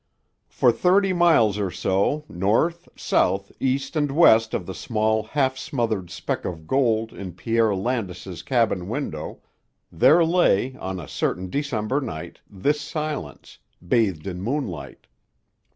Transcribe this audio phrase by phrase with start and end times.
[0.49, 6.09] For thirty miles or so, north, south, east, and west of the small, half smothered
[6.09, 9.43] speck of gold in Pierre Landis's cabin window,
[9.91, 15.05] there lay, on a certain December night, this silence, bathed in moonlight.